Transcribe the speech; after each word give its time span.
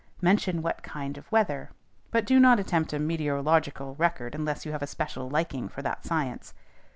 Mention 0.19 0.63
what 0.63 0.81
kind 0.81 1.15
of 1.15 1.31
weather; 1.31 1.69
but 2.09 2.25
do 2.25 2.39
not 2.39 2.59
attempt 2.59 2.91
a 2.91 2.97
meteorological 2.97 3.93
record 3.97 4.33
unless 4.33 4.65
you 4.65 4.71
have 4.71 4.81
a 4.81 4.87
special 4.87 5.29
liking 5.29 5.69
for 5.69 5.83
that 5.83 6.03
science. 6.03 6.55